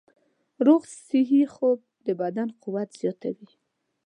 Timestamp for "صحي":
1.07-1.41